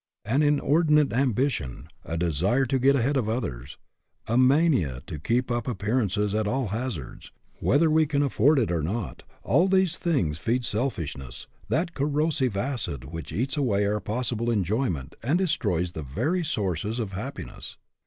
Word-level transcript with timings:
An 0.25 0.41
inordinate 0.41 1.13
ambition, 1.13 1.87
a 2.03 2.17
desire 2.17 2.65
to 2.65 2.79
get 2.79 2.95
ahead 2.95 3.15
of 3.17 3.29
others, 3.29 3.77
a 4.25 4.35
mania 4.35 5.03
to 5.05 5.19
keep 5.19 5.51
up 5.51 5.67
appear 5.67 5.97
ances 5.97 6.33
at 6.33 6.47
all 6.47 6.69
hazards, 6.69 7.31
whether 7.59 7.87
we 7.87 8.07
can 8.07 8.23
afford 8.23 8.57
it 8.57 8.71
or 8.71 8.81
not, 8.81 9.21
all 9.43 9.67
these 9.67 9.99
things 9.99 10.39
feed 10.39 10.65
selfishness, 10.65 11.45
that 11.69 11.93
corrosive 11.93 12.57
acid 12.57 13.03
which 13.11 13.31
eats 13.31 13.55
away 13.55 13.85
our 13.85 13.99
possible 13.99 14.49
enjoyment 14.49 15.13
and 15.21 15.37
destroys 15.37 15.91
the 15.91 16.01
very 16.01 16.43
sources 16.43 16.97
of 16.97 17.11
happiness. 17.11 17.77